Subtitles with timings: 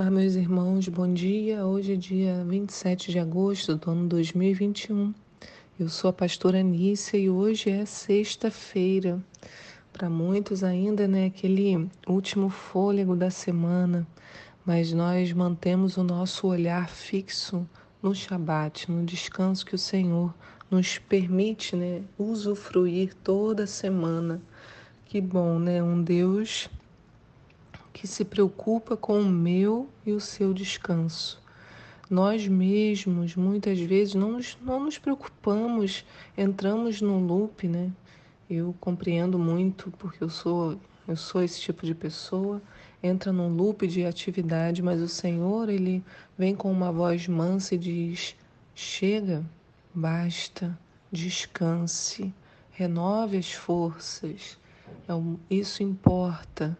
[0.00, 1.66] Olá, meus irmãos, bom dia.
[1.66, 5.12] Hoje é dia 27 de agosto do ano 2021.
[5.76, 9.20] Eu sou a pastora Anícia e hoje é sexta-feira.
[9.92, 14.06] Para muitos ainda, né, aquele último fôlego da semana,
[14.64, 17.68] mas nós mantemos o nosso olhar fixo
[18.00, 20.32] no Shabat, no descanso que o Senhor
[20.70, 24.40] nos permite, né, usufruir toda semana.
[25.06, 25.82] Que bom, né?
[25.82, 26.70] Um Deus
[27.98, 31.42] que se preocupa com o meu e o seu descanso.
[32.08, 36.04] Nós mesmos, muitas vezes, não nos, não nos preocupamos,
[36.36, 37.90] entramos no loop, né?
[38.48, 42.62] Eu compreendo muito, porque eu sou, eu sou esse tipo de pessoa,
[43.02, 46.00] entra num loop de atividade, mas o Senhor, Ele
[46.38, 48.36] vem com uma voz mansa e diz:
[48.76, 49.44] chega,
[49.92, 50.78] basta,
[51.10, 52.32] descanse,
[52.70, 54.56] renove as forças,
[55.08, 55.12] é
[55.50, 56.78] isso importa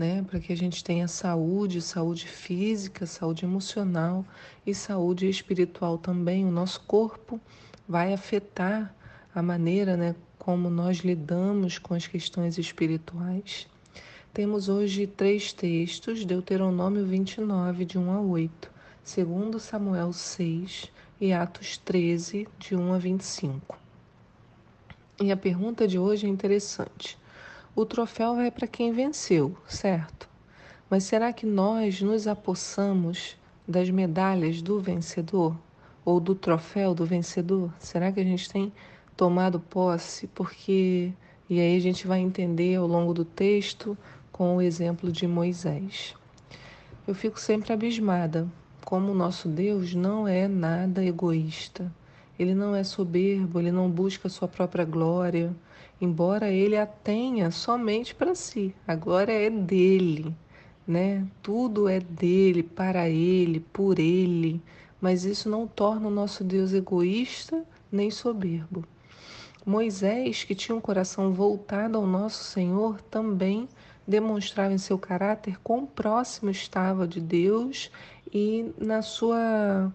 [0.00, 0.22] né?
[0.22, 4.24] Para que a gente tenha saúde, saúde física, saúde emocional
[4.66, 6.46] e saúde espiritual também.
[6.46, 7.38] O nosso corpo
[7.86, 8.94] vai afetar
[9.34, 13.68] a maneira, né, como nós lidamos com as questões espirituais.
[14.32, 18.70] Temos hoje três textos, Deuteronômio 29, de 1 a 8,
[19.04, 20.90] segundo Samuel 6
[21.20, 23.78] e Atos 13, de 1 a 25.
[25.20, 27.18] E a pergunta de hoje é interessante.
[27.74, 30.28] O troféu vai para quem venceu, certo?
[30.90, 35.56] Mas será que nós nos apossamos das medalhas do vencedor?
[36.04, 37.72] Ou do troféu do vencedor?
[37.78, 38.72] Será que a gente tem
[39.16, 40.26] tomado posse?
[40.26, 41.12] Porque.
[41.48, 43.96] E aí a gente vai entender ao longo do texto
[44.32, 46.16] com o exemplo de Moisés.
[47.06, 48.48] Eu fico sempre abismada
[48.84, 51.92] como o nosso Deus não é nada egoísta.
[52.36, 55.54] Ele não é soberbo, ele não busca sua própria glória,
[56.00, 58.74] embora ele a tenha somente para si.
[58.86, 60.34] A glória é dele,
[60.86, 61.26] né?
[61.42, 64.62] Tudo é dele, para ele, por ele.
[65.00, 68.84] Mas isso não torna o nosso Deus egoísta nem soberbo.
[69.64, 73.68] Moisés, que tinha um coração voltado ao nosso Senhor, também
[74.06, 77.90] demonstrava em seu caráter quão próximo estava de Deus
[78.32, 79.92] e na sua,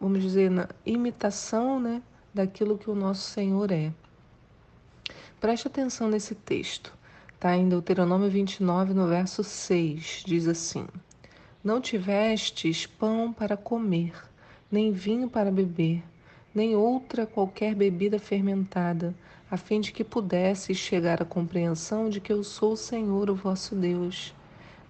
[0.00, 3.92] vamos dizer, na imitação né, daquilo que o nosso Senhor é.
[5.40, 6.92] Preste atenção nesse texto.
[7.32, 10.84] Está em Deuteronômio 29, no verso 6, diz assim:
[11.62, 14.12] Não tivestes pão para comer,
[14.68, 16.02] nem vinho para beber,
[16.52, 19.14] nem outra qualquer bebida fermentada,
[19.48, 23.36] a fim de que pudesses chegar à compreensão de que eu sou o Senhor, o
[23.36, 24.34] vosso Deus.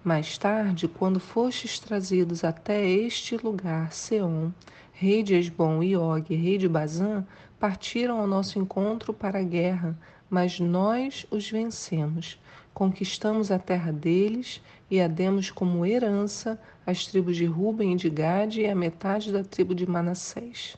[0.03, 4.49] Mais tarde, quando fostes trazidos até este lugar, Seom,
[4.93, 7.23] rei de Esbom e Og, rei de Bazã,
[7.59, 9.95] partiram ao nosso encontro para a guerra,
[10.29, 12.39] mas nós os vencemos.
[12.73, 18.09] Conquistamos a terra deles e a demos como herança às tribos de Ruben e de
[18.09, 20.77] Gade e a metade da tribo de Manassés.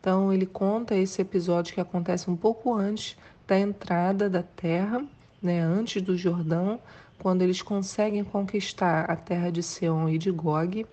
[0.00, 5.04] Então ele conta esse episódio que acontece um pouco antes da entrada da terra,
[5.40, 6.78] né, antes do Jordão,
[7.18, 10.86] quando eles conseguem conquistar a terra de Seom e de Gog.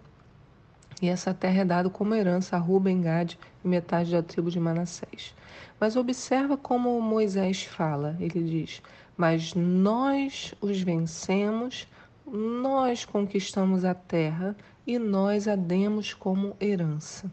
[1.02, 4.60] E essa terra é dada como herança a Ruben, Gade e metade da tribo de
[4.60, 5.34] Manassés.
[5.80, 8.16] Mas observa como Moisés fala.
[8.20, 8.84] Ele diz:
[9.18, 11.88] Mas nós os vencemos,
[12.26, 17.32] nós conquistamos a terra e nós a demos como herança.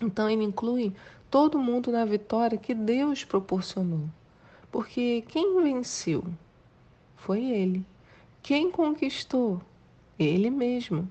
[0.00, 0.92] Então ele inclui
[1.28, 4.08] todo mundo na vitória que Deus proporcionou.
[4.70, 6.24] Porque quem venceu?
[7.16, 7.84] Foi ele.
[8.42, 9.60] Quem conquistou?
[10.18, 11.08] Ele mesmo.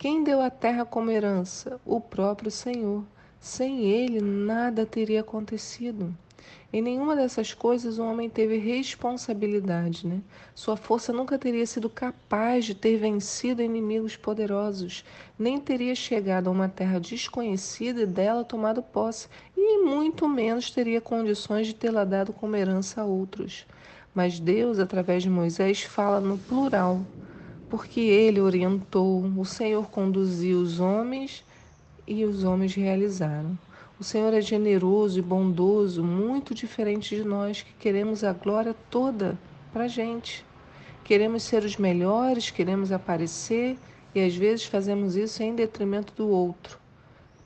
[0.00, 1.78] Quem deu a terra como herança?
[1.84, 3.04] O próprio Senhor.
[3.38, 6.16] Sem ele, nada teria acontecido.
[6.72, 10.22] Em nenhuma dessas coisas o homem teve responsabilidade, né?
[10.54, 15.04] Sua força nunca teria sido capaz de ter vencido inimigos poderosos,
[15.38, 21.02] nem teria chegado a uma terra desconhecida e dela tomado posse, e muito menos teria
[21.02, 23.66] condições de tê-la dado como herança a outros.
[24.14, 27.02] Mas Deus, através de Moisés, fala no plural,
[27.70, 31.44] porque ele orientou, o Senhor conduziu os homens
[32.06, 33.56] e os homens realizaram.
[33.98, 39.38] O Senhor é generoso e bondoso, muito diferente de nós que queremos a glória toda
[39.72, 40.44] para gente.
[41.04, 43.78] Queremos ser os melhores, queremos aparecer
[44.14, 46.78] e às vezes fazemos isso em detrimento do outro.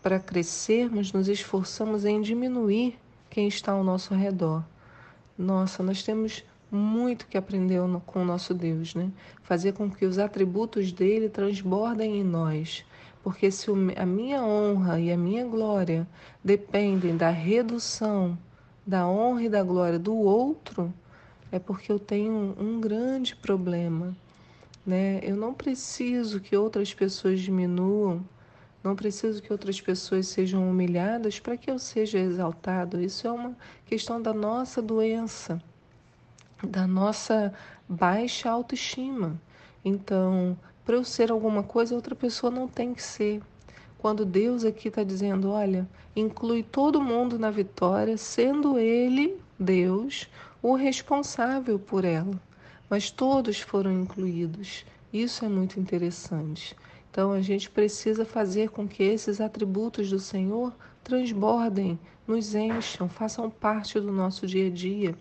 [0.02, 2.98] Para crescermos, nos esforçamos em diminuir
[3.28, 4.64] quem está ao nosso redor.
[5.36, 6.44] Nossa, nós temos
[6.74, 9.10] muito que aprender com o nosso Deus, né?
[9.42, 12.84] Fazer com que os atributos dele transbordem em nós,
[13.22, 16.06] porque se a minha honra e a minha glória
[16.42, 18.36] dependem da redução
[18.86, 20.92] da honra e da glória do outro,
[21.50, 24.14] é porque eu tenho um grande problema.
[24.86, 25.20] né?
[25.22, 28.24] Eu não preciso que outras pessoas diminuam,
[28.82, 33.00] não preciso que outras pessoas sejam humilhadas para que eu seja exaltado.
[33.00, 33.56] Isso é uma
[33.86, 35.62] questão da nossa doença,
[36.66, 37.52] da nossa
[37.88, 39.40] baixa autoestima.
[39.84, 43.42] Então, para eu ser alguma coisa, outra pessoa não tem que ser.
[43.98, 50.28] Quando Deus aqui está dizendo, olha, inclui todo mundo na vitória, sendo Ele, Deus,
[50.62, 52.40] o responsável por ela.
[52.88, 54.84] Mas todos foram incluídos.
[55.12, 56.76] Isso é muito interessante.
[57.10, 60.72] Então a gente precisa fazer com que esses atributos do Senhor
[61.02, 65.14] transbordem, nos encham, façam parte do nosso dia a dia.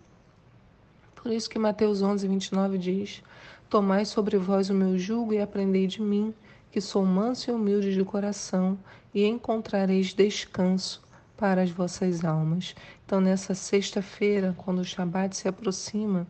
[1.23, 3.23] Por isso que Mateus 11, 29 diz:
[3.69, 6.33] Tomai sobre vós o meu jugo e aprendei de mim,
[6.69, 8.77] que sou manso e humilde de coração,
[9.13, 11.01] e encontrareis descanso
[11.37, 12.75] para as vossas almas.
[13.05, 16.27] Então, nessa sexta-feira, quando o Shabat se aproxima,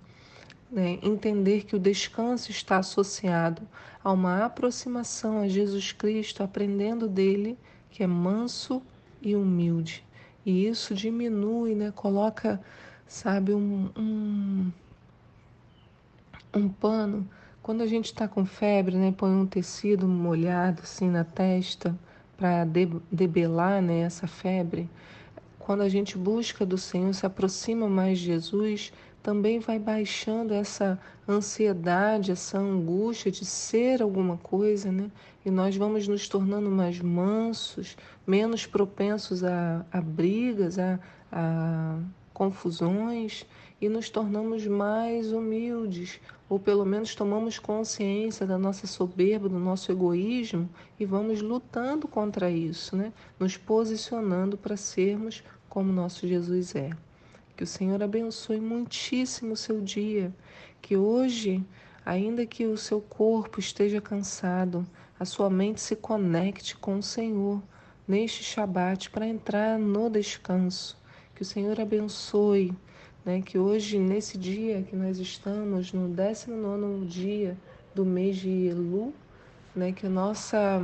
[0.71, 3.63] né, entender que o descanso está associado
[4.03, 7.57] a uma aproximação a Jesus Cristo, aprendendo dele
[7.89, 8.79] que é manso
[9.23, 10.05] e humilde.
[10.45, 12.61] E isso diminui, né, coloca,
[13.07, 14.71] sabe, um, um,
[16.53, 17.27] um pano.
[17.61, 21.97] Quando a gente está com febre, né, põe um tecido molhado assim na testa
[22.35, 22.65] para
[23.11, 24.89] debelar né, essa febre.
[25.57, 28.91] Quando a gente busca do Senhor, se aproxima mais de Jesus,
[29.21, 35.09] também vai baixando essa ansiedade, essa angústia de ser alguma coisa, né?
[35.45, 37.95] E nós vamos nos tornando mais mansos,
[38.27, 40.99] menos propensos a, a brigas, a,
[41.31, 41.97] a
[42.33, 43.45] confusões
[43.79, 46.19] e nos tornamos mais humildes,
[46.49, 50.69] ou pelo menos tomamos consciência da nossa soberba, do nosso egoísmo
[50.99, 53.11] e vamos lutando contra isso, né?
[53.39, 56.91] Nos posicionando para sermos como nosso Jesus é.
[57.55, 60.33] Que o Senhor abençoe muitíssimo o seu dia.
[60.81, 61.63] Que hoje,
[62.05, 64.85] ainda que o seu corpo esteja cansado,
[65.19, 67.61] a sua mente se conecte com o Senhor
[68.07, 71.02] neste Shabat para entrar no descanso.
[71.43, 72.73] O Senhor abençoe,
[73.25, 73.41] né?
[73.41, 77.57] que hoje, nesse dia que nós estamos, no 19 dia
[77.93, 79.13] do mês de Elu,
[79.75, 79.91] né?
[79.91, 80.81] que a nossa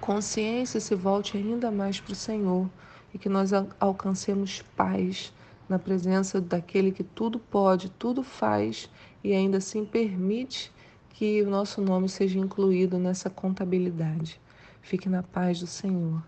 [0.00, 2.66] consciência se volte ainda mais para o Senhor
[3.12, 5.34] e que nós alcancemos paz
[5.68, 8.88] na presença daquele que tudo pode, tudo faz
[9.22, 10.72] e ainda assim permite
[11.10, 14.40] que o nosso nome seja incluído nessa contabilidade.
[14.80, 16.22] Fique na paz do Senhor.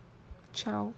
[0.53, 0.93] Tchau.